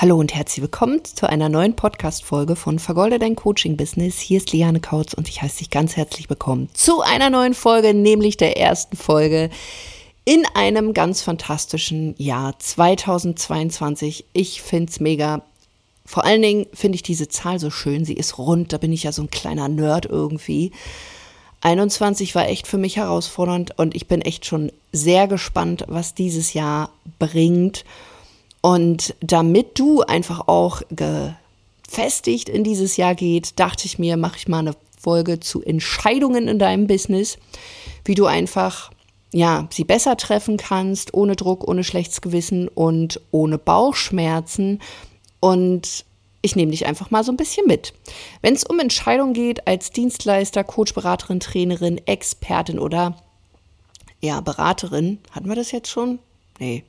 [0.00, 4.18] Hallo und herzlich willkommen zu einer neuen Podcast-Folge von Vergolde dein Coaching-Business.
[4.18, 7.92] Hier ist Liane Kautz und ich heiße dich ganz herzlich willkommen zu einer neuen Folge,
[7.92, 9.50] nämlich der ersten Folge
[10.24, 14.24] in einem ganz fantastischen Jahr 2022.
[14.32, 15.42] Ich finde es mega.
[16.06, 18.06] Vor allen Dingen finde ich diese Zahl so schön.
[18.06, 20.72] Sie ist rund, da bin ich ja so ein kleiner Nerd irgendwie.
[21.60, 26.54] 21 war echt für mich herausfordernd und ich bin echt schon sehr gespannt, was dieses
[26.54, 26.88] Jahr
[27.18, 27.84] bringt.
[28.60, 34.48] Und damit du einfach auch gefestigt in dieses Jahr geht, dachte ich mir, mache ich
[34.48, 37.38] mal eine Folge zu Entscheidungen in deinem Business,
[38.04, 38.90] wie du einfach
[39.32, 44.80] ja, sie besser treffen kannst, ohne Druck, ohne schlechtes Gewissen und ohne Bauchschmerzen.
[45.38, 46.04] Und
[46.42, 47.94] ich nehme dich einfach mal so ein bisschen mit.
[48.42, 53.16] Wenn es um Entscheidungen geht als Dienstleister, Coach, Beraterin, Trainerin, Expertin oder
[54.20, 56.18] ja, Beraterin, hatten wir das jetzt schon?
[56.58, 56.84] Nee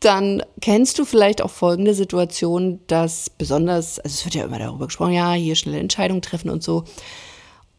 [0.00, 4.86] dann kennst du vielleicht auch folgende Situation, dass besonders, also es wird ja immer darüber
[4.86, 6.84] gesprochen, ja, hier schnelle Entscheidungen treffen und so.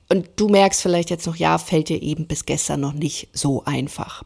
[0.08, 3.64] Und du merkst vielleicht jetzt noch, ja, fällt dir eben bis gestern noch nicht so
[3.66, 4.24] einfach.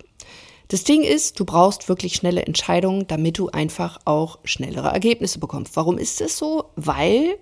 [0.68, 5.76] Das Ding ist, du brauchst wirklich schnelle Entscheidungen, damit du einfach auch schnellere Ergebnisse bekommst.
[5.76, 6.72] Warum ist es so?
[6.76, 7.38] Weil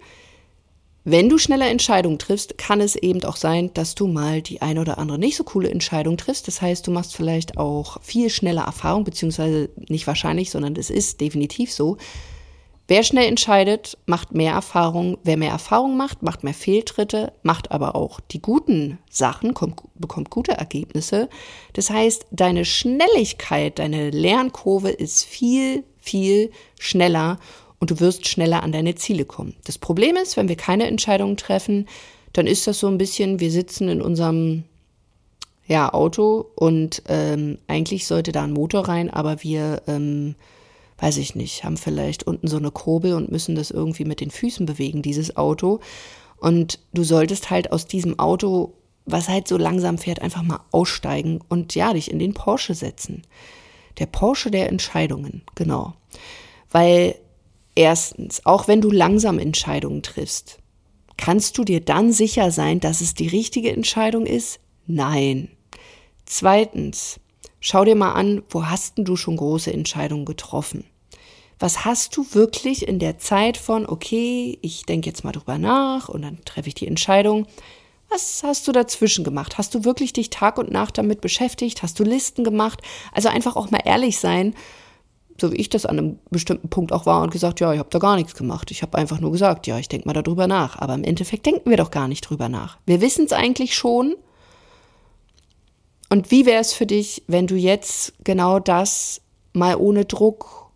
[1.05, 4.79] wenn du schnelle Entscheidungen triffst, kann es eben auch sein, dass du mal die eine
[4.79, 6.47] oder andere nicht so coole Entscheidung triffst.
[6.47, 11.19] Das heißt, du machst vielleicht auch viel schneller Erfahrung, beziehungsweise nicht wahrscheinlich, sondern es ist
[11.19, 11.97] definitiv so.
[12.87, 15.17] Wer schnell entscheidet, macht mehr Erfahrung.
[15.23, 20.29] Wer mehr Erfahrung macht, macht mehr Fehltritte, macht aber auch die guten Sachen, kommt, bekommt
[20.29, 21.29] gute Ergebnisse.
[21.73, 27.39] Das heißt, deine Schnelligkeit, deine Lernkurve ist viel, viel schneller
[27.83, 29.57] und du wirst schneller an deine Ziele kommen.
[29.65, 31.89] Das Problem ist, wenn wir keine Entscheidungen treffen,
[32.31, 34.63] dann ist das so ein bisschen, wir sitzen in unserem
[35.67, 40.35] ja, Auto und ähm, eigentlich sollte da ein Motor rein, aber wir, ähm,
[40.97, 44.31] weiß ich nicht, haben vielleicht unten so eine Kurbel und müssen das irgendwie mit den
[44.31, 45.81] Füßen bewegen, dieses Auto.
[46.37, 51.41] Und du solltest halt aus diesem Auto, was halt so langsam fährt, einfach mal aussteigen
[51.49, 53.23] und ja, dich in den Porsche setzen.
[53.99, 55.95] Der Porsche der Entscheidungen, genau.
[56.71, 57.15] Weil
[57.75, 60.59] Erstens, auch wenn du langsam Entscheidungen triffst,
[61.17, 64.59] kannst du dir dann sicher sein, dass es die richtige Entscheidung ist?
[64.85, 65.49] Nein.
[66.25, 67.19] Zweitens,
[67.59, 70.85] schau dir mal an, wo hast denn du schon große Entscheidungen getroffen?
[71.59, 76.09] Was hast du wirklich in der Zeit von, okay, ich denke jetzt mal drüber nach
[76.09, 77.47] und dann treffe ich die Entscheidung.
[78.09, 79.57] Was hast du dazwischen gemacht?
[79.57, 81.81] Hast du wirklich dich Tag und Nacht damit beschäftigt?
[81.81, 82.81] Hast du Listen gemacht?
[83.11, 84.55] Also einfach auch mal ehrlich sein
[85.39, 87.89] so wie ich das an einem bestimmten Punkt auch war und gesagt, ja, ich habe
[87.89, 88.71] da gar nichts gemacht.
[88.71, 90.79] Ich habe einfach nur gesagt, ja, ich denke mal darüber nach.
[90.79, 92.77] Aber im Endeffekt denken wir doch gar nicht drüber nach.
[92.85, 94.15] Wir wissen es eigentlich schon.
[96.09, 99.21] Und wie wäre es für dich, wenn du jetzt genau das
[99.53, 100.71] mal ohne Druck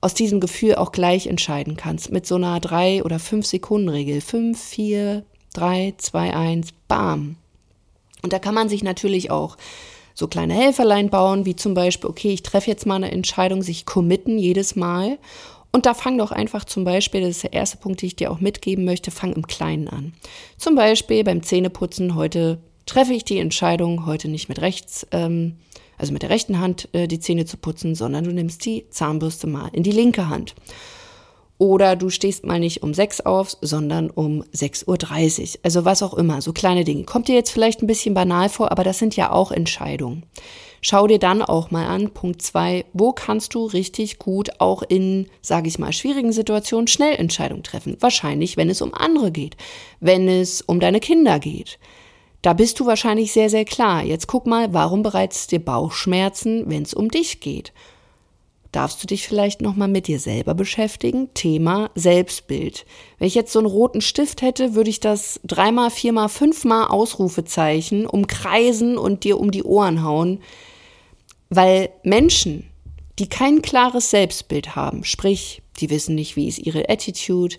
[0.00, 4.20] aus diesem Gefühl auch gleich entscheiden kannst, mit so einer drei oder fünf Sekunden Regel.
[4.20, 7.36] Fünf, vier, drei, zwei, eins, bam.
[8.22, 9.56] Und da kann man sich natürlich auch
[10.14, 13.84] so kleine Helferlein bauen, wie zum Beispiel, okay, ich treffe jetzt mal eine Entscheidung, sich
[13.84, 15.18] committen jedes Mal.
[15.72, 18.30] Und da fang doch einfach zum Beispiel, das ist der erste Punkt, den ich dir
[18.30, 20.14] auch mitgeben möchte, fang im Kleinen an.
[20.56, 25.56] Zum Beispiel beim Zähneputzen, heute treffe ich die Entscheidung, heute nicht mit rechts, ähm,
[25.98, 29.48] also mit der rechten Hand äh, die Zähne zu putzen, sondern du nimmst die Zahnbürste
[29.48, 30.54] mal in die linke Hand.
[31.58, 35.60] Oder du stehst mal nicht um 6 auf, sondern um 6.30 Uhr.
[35.62, 37.04] Also was auch immer, so kleine Dinge.
[37.04, 40.24] Kommt dir jetzt vielleicht ein bisschen banal vor, aber das sind ja auch Entscheidungen.
[40.86, 45.28] Schau dir dann auch mal an, Punkt 2, wo kannst du richtig gut auch in,
[45.40, 47.96] sage ich mal, schwierigen Situationen schnell Entscheidungen treffen?
[48.00, 49.56] Wahrscheinlich, wenn es um andere geht,
[50.00, 51.78] wenn es um deine Kinder geht.
[52.42, 54.02] Da bist du wahrscheinlich sehr, sehr klar.
[54.02, 57.72] Jetzt guck mal, warum bereits dir Bauchschmerzen, wenn es um dich geht?
[58.74, 61.32] Darfst du dich vielleicht nochmal mit dir selber beschäftigen.
[61.34, 62.84] Thema Selbstbild.
[63.18, 68.06] Wenn ich jetzt so einen roten Stift hätte, würde ich das dreimal, viermal, fünfmal Ausrufezeichen
[68.06, 70.40] umkreisen und dir um die Ohren hauen.
[71.50, 72.68] Weil Menschen,
[73.18, 77.56] die kein klares Selbstbild haben, sprich, die wissen nicht, wie ist ihre Attitude,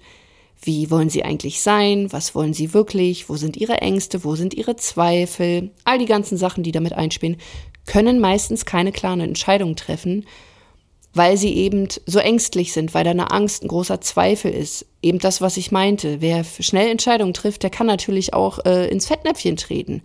[0.62, 4.54] wie wollen sie eigentlich sein, was wollen sie wirklich, wo sind ihre Ängste, wo sind
[4.54, 7.38] ihre Zweifel, all die ganzen Sachen, die damit einspielen,
[7.86, 10.26] können meistens keine klaren Entscheidungen treffen,
[11.16, 14.86] weil sie eben so ängstlich sind, weil da eine Angst, ein großer Zweifel ist.
[15.02, 16.22] Eben das, was ich meinte.
[16.22, 20.02] Wer schnell Entscheidungen trifft, der kann natürlich auch äh, ins Fettnäpfchen treten.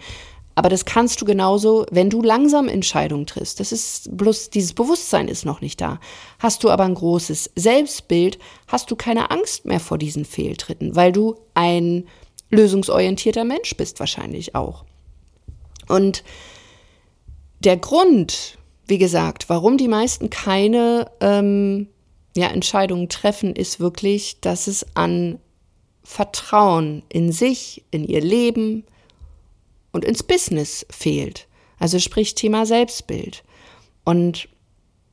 [0.54, 3.60] Aber das kannst du genauso, wenn du langsam Entscheidungen triffst.
[3.60, 5.98] Das ist bloß, dieses Bewusstsein ist noch nicht da.
[6.38, 11.12] Hast du aber ein großes Selbstbild, hast du keine Angst mehr vor diesen Fehltritten, weil
[11.12, 12.06] du ein
[12.50, 14.84] lösungsorientierter Mensch bist wahrscheinlich auch.
[15.88, 16.24] Und
[17.60, 18.58] der Grund,
[18.90, 21.88] wie gesagt, warum die meisten keine ähm,
[22.36, 25.38] ja, Entscheidungen treffen, ist wirklich, dass es an
[26.02, 28.84] Vertrauen in sich, in ihr Leben
[29.92, 31.46] und ins Business fehlt.
[31.78, 33.44] Also sprich Thema Selbstbild.
[34.04, 34.48] Und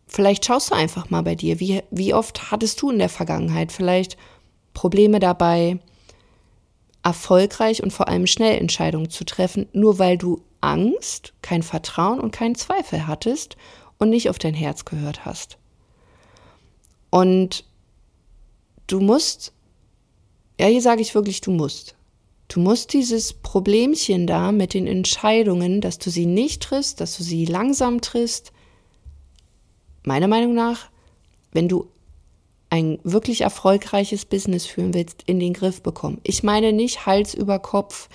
[0.07, 3.71] vielleicht schaust du einfach mal bei dir, wie, wie oft hattest du in der Vergangenheit
[3.71, 4.17] vielleicht
[4.73, 5.77] Probleme dabei,
[7.03, 12.31] erfolgreich und vor allem schnell Entscheidungen zu treffen, nur weil du Angst, kein Vertrauen und
[12.31, 13.57] keinen Zweifel hattest
[13.97, 15.57] und nicht auf dein Herz gehört hast.
[17.09, 17.65] Und
[18.87, 19.53] du musst,
[20.59, 21.95] ja, hier sage ich wirklich, du musst.
[22.47, 27.23] Du musst dieses Problemchen da mit den Entscheidungen, dass du sie nicht triffst, dass du
[27.23, 28.53] sie langsam triffst,
[30.03, 30.89] meiner Meinung nach,
[31.51, 31.89] wenn du
[32.69, 36.19] ein wirklich erfolgreiches Business führen willst, in den Griff bekommen.
[36.23, 38.09] Ich meine nicht Hals über Kopf.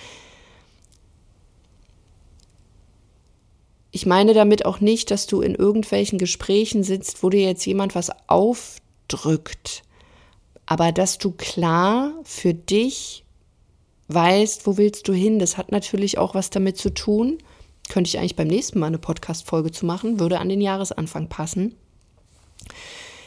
[3.93, 7.95] Ich meine damit auch nicht, dass du in irgendwelchen Gesprächen sitzt, wo dir jetzt jemand
[7.95, 9.83] was aufdrückt,
[10.67, 13.25] aber dass du klar für dich
[14.09, 15.39] weißt, wo willst du hin.
[15.39, 17.39] Das hat natürlich auch was damit zu tun.
[17.89, 21.75] Könnte ich eigentlich beim nächsten Mal eine Podcast-Folge zu machen, würde an den Jahresanfang passen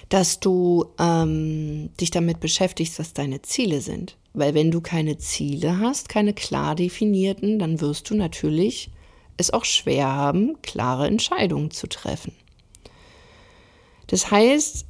[0.10, 4.18] dass du ähm, dich damit beschäftigst, was deine Ziele sind.
[4.34, 8.90] Weil wenn du keine Ziele hast, keine klar definierten, dann wirst du natürlich
[9.38, 12.34] es auch schwer haben, klare Entscheidungen zu treffen.
[14.08, 14.86] Das heißt,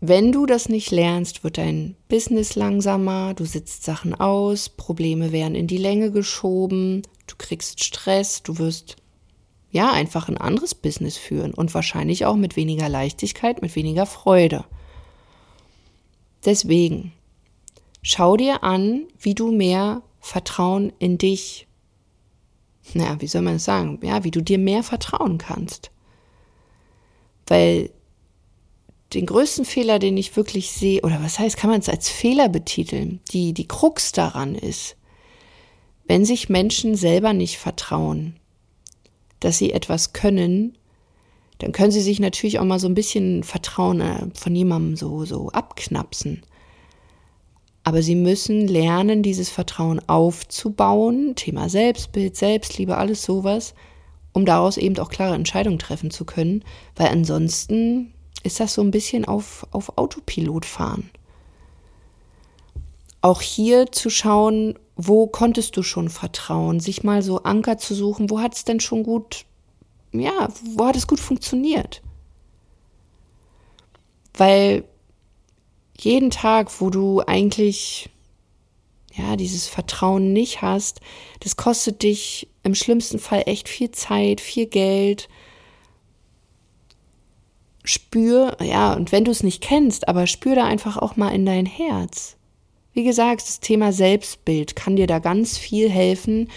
[0.00, 5.54] wenn du das nicht lernst, wird dein Business langsamer, du sitzt Sachen aus, Probleme werden
[5.54, 8.96] in die Länge geschoben, du kriegst Stress, du wirst
[9.72, 14.64] ja, einfach ein anderes Business führen und wahrscheinlich auch mit weniger Leichtigkeit, mit weniger Freude.
[16.44, 17.12] Deswegen,
[18.02, 21.68] schau dir an, wie du mehr Vertrauen in dich,
[22.94, 25.90] naja, wie soll man es sagen, ja, wie du dir mehr vertrauen kannst.
[27.46, 27.90] Weil
[29.12, 32.48] den größten Fehler, den ich wirklich sehe, oder was heißt, kann man es als Fehler
[32.48, 34.96] betiteln, die, die Krux daran ist,
[36.06, 38.36] wenn sich Menschen selber nicht vertrauen,
[39.40, 40.76] dass sie etwas können,
[41.58, 45.24] dann können sie sich natürlich auch mal so ein bisschen Vertrauen äh, von jemandem so,
[45.24, 46.42] so abknapsen.
[47.82, 53.74] Aber sie müssen lernen, dieses Vertrauen aufzubauen, Thema Selbstbild, Selbstliebe, alles sowas,
[54.32, 56.62] um daraus eben auch klare Entscheidungen treffen zu können,
[56.96, 58.12] weil ansonsten
[58.42, 61.10] ist das so ein bisschen auf, auf Autopilot fahren.
[63.22, 68.30] Auch hier zu schauen, wo konntest du schon vertrauen, sich mal so Anker zu suchen,
[68.30, 69.44] wo hat es denn schon gut,
[70.12, 72.02] ja, wo hat es gut funktioniert?
[74.34, 74.84] Weil
[76.04, 78.10] jeden Tag, wo du eigentlich
[79.14, 81.00] ja, dieses Vertrauen nicht hast,
[81.40, 85.28] das kostet dich im schlimmsten Fall echt viel Zeit, viel Geld.
[87.82, 91.46] Spür, ja, und wenn du es nicht kennst, aber spür da einfach auch mal in
[91.46, 92.36] dein Herz.
[92.92, 96.50] Wie gesagt, das Thema Selbstbild kann dir da ganz viel helfen,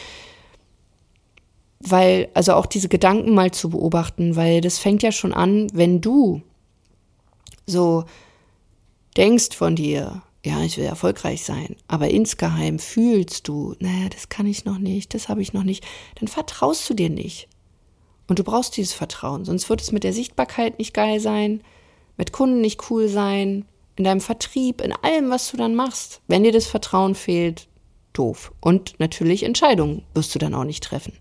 [1.79, 6.01] weil, also auch diese Gedanken mal zu beobachten, weil das fängt ja schon an, wenn
[6.01, 6.41] du
[7.65, 8.05] so
[9.13, 14.45] denkst von dir, ja, ich will erfolgreich sein, aber insgeheim fühlst du, naja, das kann
[14.45, 15.85] ich noch nicht, das habe ich noch nicht,
[16.19, 17.47] dann vertraust du dir nicht.
[18.27, 21.61] Und du brauchst dieses Vertrauen, sonst wird es mit der Sichtbarkeit nicht geil sein,
[22.17, 23.65] mit Kunden nicht cool sein,
[23.95, 26.21] in deinem Vertrieb, in allem, was du dann machst.
[26.27, 27.67] Wenn dir das Vertrauen fehlt,
[28.13, 28.51] doof.
[28.59, 31.13] Und natürlich Entscheidungen wirst du dann auch nicht treffen.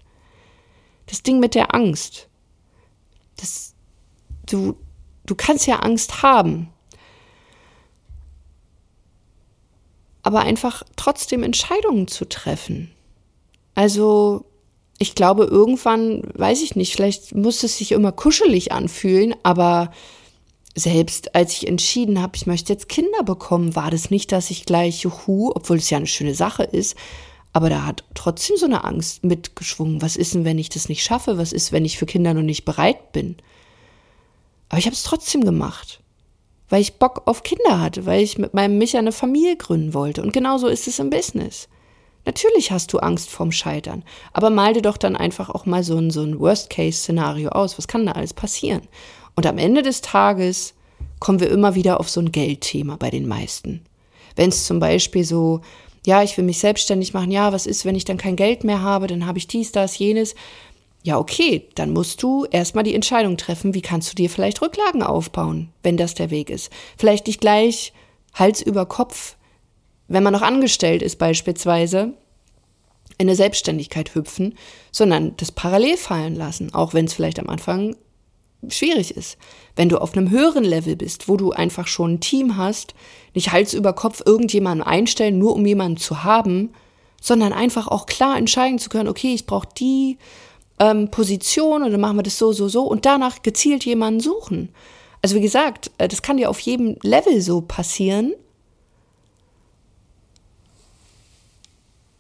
[1.07, 2.29] Das Ding mit der Angst.
[3.37, 3.75] Das,
[4.47, 4.77] du,
[5.27, 6.72] du kannst ja Angst haben.
[10.33, 12.91] Aber einfach trotzdem Entscheidungen zu treffen.
[13.75, 14.47] Also,
[14.97, 19.93] ich glaube, irgendwann, weiß ich nicht, vielleicht muss es sich immer kuschelig anfühlen, aber
[20.75, 24.65] selbst als ich entschieden habe, ich möchte jetzt Kinder bekommen, war das nicht, dass ich
[24.65, 26.97] gleich Juhu, obwohl es ja eine schöne Sache ist,
[27.53, 30.01] aber da hat trotzdem so eine Angst mitgeschwungen.
[30.01, 31.37] Was ist denn, wenn ich das nicht schaffe?
[31.37, 33.37] Was ist, wenn ich für Kinder noch nicht bereit bin?
[34.71, 36.02] Aber ich habe es trotzdem gemacht,
[36.73, 40.23] weil ich Bock auf Kinder hatte, weil ich mit meinem Micha eine Familie gründen wollte.
[40.23, 41.69] Und genauso ist es im Business.
[42.25, 45.99] Natürlich hast du Angst vorm Scheitern, aber mal dir doch dann einfach auch mal so
[45.99, 47.77] ein, so ein Worst-Case-Szenario aus.
[47.77, 48.81] Was kann da alles passieren?
[49.37, 50.73] Und am Ende des Tages
[51.21, 53.85] kommen wir immer wieder auf so ein Geldthema bei den meisten.
[54.35, 55.61] Wenn es zum Beispiel so,
[56.07, 58.81] ja, ich will mich selbstständig machen, ja, was ist, wenn ich dann kein Geld mehr
[58.81, 60.35] habe, dann habe ich dies, das, jenes.
[61.03, 65.03] Ja, okay, dann musst du erstmal die Entscheidung treffen, wie kannst du dir vielleicht Rücklagen
[65.03, 66.71] aufbauen, wenn das der Weg ist.
[66.97, 67.93] Vielleicht nicht gleich
[68.35, 69.37] Hals über Kopf,
[70.07, 72.15] wenn man noch angestellt ist beispielsweise,
[73.19, 74.57] in eine Selbstständigkeit hüpfen,
[74.91, 77.97] sondern das parallel fallen lassen, auch wenn es vielleicht am Anfang
[78.69, 79.39] schwierig ist.
[79.75, 82.95] Wenn du auf einem höheren Level bist, wo du einfach schon ein Team hast,
[83.35, 86.71] nicht Hals über Kopf irgendjemanden einstellen, nur um jemanden zu haben,
[87.21, 90.19] sondern einfach auch klar entscheiden zu können, okay, ich brauche die
[90.83, 94.75] ähm, Position und dann machen wir das so, so, so und danach gezielt jemanden suchen.
[95.23, 98.35] Also wie gesagt, äh, das kann dir auf jedem Level so passieren.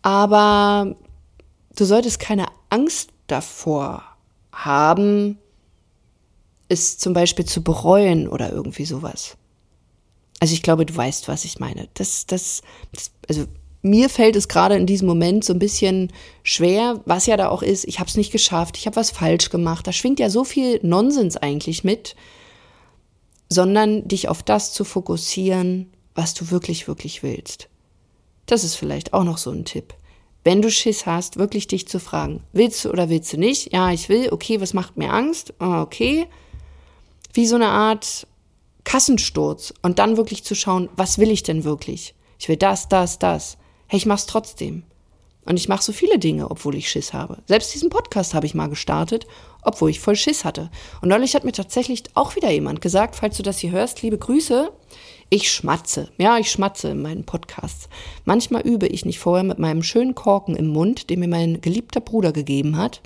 [0.02, 0.95] Aber
[1.75, 4.04] du solltest keine Angst davor
[4.52, 5.38] haben,
[6.69, 9.37] es zum Beispiel zu bereuen oder irgendwie sowas.
[10.38, 11.88] Also ich glaube, du weißt, was ich meine.
[11.95, 13.47] Das, das, das also
[13.82, 16.12] mir fällt es gerade in diesem Moment so ein bisschen
[16.44, 19.50] schwer, was ja da auch ist, ich habe es nicht geschafft, ich habe was falsch
[19.50, 19.86] gemacht.
[19.86, 22.14] Da schwingt ja so viel Nonsens eigentlich mit,
[23.48, 27.68] sondern dich auf das zu fokussieren, was du wirklich, wirklich willst.
[28.46, 29.94] Das ist vielleicht auch noch so ein Tipp.
[30.44, 33.72] Wenn du Schiss hast, wirklich dich zu fragen, willst du oder willst du nicht?
[33.72, 35.54] Ja, ich will, okay, was macht mir Angst?
[35.58, 36.26] Ah, okay.
[37.32, 38.26] Wie so eine Art
[38.84, 42.14] Kassensturz und dann wirklich zu schauen, was will ich denn wirklich?
[42.38, 43.56] Ich will das, das, das.
[43.92, 44.84] Hey, ich mach's trotzdem.
[45.44, 47.42] Und ich mache so viele Dinge, obwohl ich Schiss habe.
[47.44, 49.26] Selbst diesen Podcast habe ich mal gestartet,
[49.61, 50.70] obwohl ich voll Schiss hatte.
[51.02, 54.16] Und neulich hat mir tatsächlich auch wieder jemand gesagt, falls du das hier hörst, liebe
[54.16, 54.72] Grüße,
[55.28, 56.08] ich schmatze.
[56.16, 57.90] Ja, ich schmatze in meinen Podcasts.
[58.25, 62.00] Manchmal übe ich nicht vorher mit meinem schönen Korken im Mund, den mir mein geliebter
[62.00, 63.02] Bruder gegeben hat.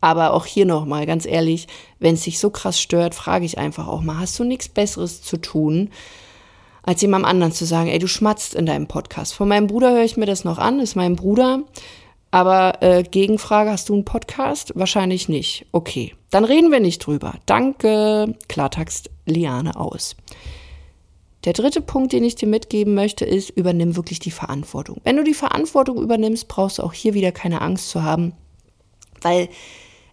[0.00, 1.68] Aber auch hier nochmal, ganz ehrlich,
[2.00, 5.22] wenn es dich so krass stört, frage ich einfach auch mal, hast du nichts Besseres
[5.22, 5.90] zu tun,
[6.82, 9.34] als jemandem anderen zu sagen, ey, du schmatzt in deinem Podcast.
[9.34, 11.62] Von meinem Bruder höre ich mir das noch an, ist mein Bruder.
[12.30, 14.72] Aber äh, Gegenfrage, hast du einen Podcast?
[14.76, 15.66] Wahrscheinlich nicht.
[15.72, 17.34] Okay, dann reden wir nicht drüber.
[17.46, 20.16] Danke, Klartext Liane aus.
[21.44, 24.98] Der dritte Punkt, den ich dir mitgeben möchte, ist, übernimm wirklich die Verantwortung.
[25.04, 28.34] Wenn du die Verantwortung übernimmst, brauchst du auch hier wieder keine Angst zu haben,
[29.22, 29.48] weil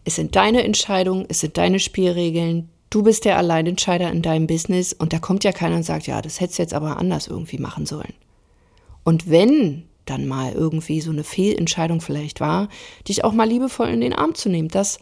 [0.06, 2.70] es sind deine Entscheidungen, es sind deine Spielregeln.
[2.90, 6.22] Du bist der Alleinentscheider in deinem Business und da kommt ja keiner und sagt, ja,
[6.22, 8.14] das hättest du jetzt aber anders irgendwie machen sollen.
[9.04, 12.70] Und wenn dann mal irgendwie so eine Fehlentscheidung vielleicht war,
[13.08, 15.00] dich auch mal liebevoll in den Arm zu nehmen, dass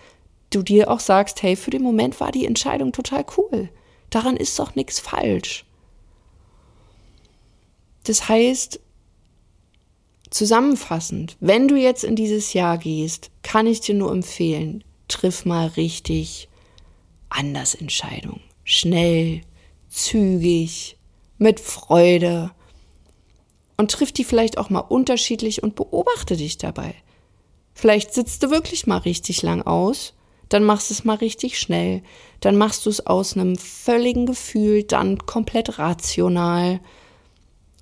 [0.50, 3.70] du dir auch sagst, hey, für den Moment war die Entscheidung total cool.
[4.10, 5.66] Daran ist doch nichts falsch.
[8.04, 8.80] Das heißt,
[10.30, 15.68] zusammenfassend, wenn du jetzt in dieses Jahr gehst, kann ich dir nur empfehlen, triff mal
[15.68, 16.50] richtig
[17.38, 18.42] anders Entscheidungen.
[18.64, 19.42] Schnell,
[19.90, 20.98] zügig,
[21.38, 22.52] mit Freude.
[23.78, 26.96] Und triff die vielleicht auch mal unterschiedlich und beobachte dich dabei.
[27.74, 30.14] Vielleicht sitzt du wirklich mal richtig lang aus,
[30.48, 32.04] dann machst du es mal richtig schnell,
[32.40, 36.80] dann machst du es aus einem völligen Gefühl, dann komplett rational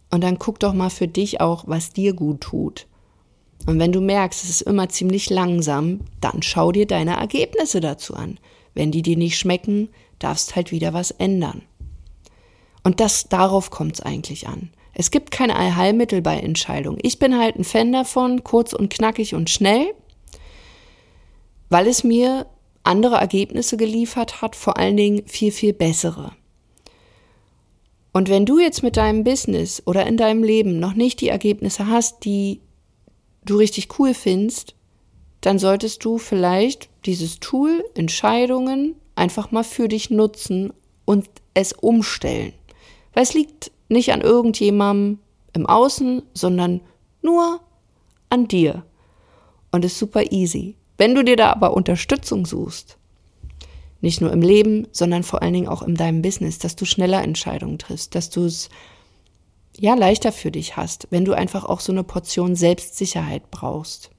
[0.09, 2.87] und dann guck doch mal für dich auch, was dir gut tut.
[3.65, 8.15] Und wenn du merkst, es ist immer ziemlich langsam, dann schau dir deine Ergebnisse dazu
[8.15, 8.39] an.
[8.73, 9.89] Wenn die dir nicht schmecken,
[10.19, 11.63] darfst halt wieder was ändern.
[12.83, 14.71] Und das, darauf kommt es eigentlich an.
[14.93, 16.99] Es gibt keine Allheilmittel bei Entscheidungen.
[17.01, 19.93] Ich bin halt ein Fan davon, kurz und knackig und schnell,
[21.69, 22.45] weil es mir
[22.83, 26.33] andere Ergebnisse geliefert hat, vor allen Dingen viel, viel bessere.
[28.11, 31.87] Und wenn du jetzt mit deinem Business oder in deinem Leben noch nicht die Ergebnisse
[31.87, 32.61] hast, die
[33.43, 34.75] du richtig cool findest,
[35.43, 40.71] dann solltest du vielleicht dieses Tool Entscheidungen einfach mal für dich nutzen
[41.03, 42.53] und es umstellen.
[43.13, 45.19] Weil es liegt nicht an irgendjemandem
[45.51, 46.79] im Außen, sondern
[47.21, 47.59] nur
[48.29, 48.85] an dir.
[49.69, 50.75] Und ist super easy.
[50.97, 52.97] Wenn du dir da aber Unterstützung suchst,
[53.99, 57.21] nicht nur im Leben, sondern vor allen Dingen auch in deinem Business, dass du schneller
[57.21, 58.69] Entscheidungen triffst, dass du es
[59.77, 64.12] ja leichter für dich hast, wenn du einfach auch so eine Portion Selbstsicherheit brauchst.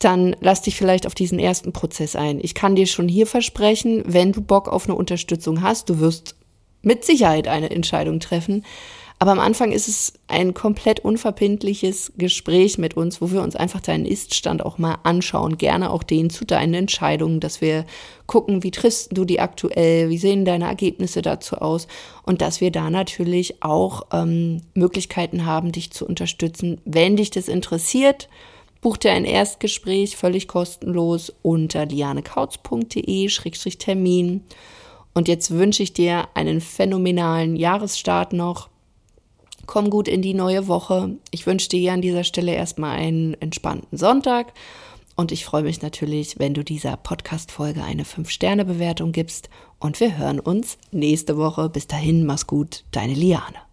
[0.00, 2.40] Dann lass dich vielleicht auf diesen ersten Prozess ein.
[2.42, 6.34] Ich kann dir schon hier versprechen, wenn du Bock auf eine Unterstützung hast, du wirst
[6.82, 8.64] mit Sicherheit eine Entscheidung treffen,
[9.22, 13.82] aber am Anfang ist es ein komplett unverbindliches Gespräch mit uns, wo wir uns einfach
[13.82, 15.58] deinen Iststand auch mal anschauen.
[15.58, 17.84] Gerne auch den zu deinen Entscheidungen, dass wir
[18.24, 21.86] gucken, wie triffst du die aktuell, wie sehen deine Ergebnisse dazu aus
[22.22, 26.80] und dass wir da natürlich auch ähm, Möglichkeiten haben, dich zu unterstützen.
[26.86, 28.30] Wenn dich das interessiert,
[28.80, 34.42] buch dir ein Erstgespräch völlig kostenlos unter lianekautz.de-termin.
[35.12, 38.70] Und jetzt wünsche ich dir einen phänomenalen Jahresstart noch
[39.70, 41.16] komm gut in die neue Woche.
[41.30, 44.52] Ich wünsche dir an dieser Stelle erstmal einen entspannten Sonntag.
[45.14, 49.48] Und ich freue mich natürlich, wenn du dieser Podcast-Folge eine 5-Sterne-Bewertung gibst.
[49.78, 51.68] Und wir hören uns nächste Woche.
[51.68, 53.69] Bis dahin, mach's gut, deine Liane.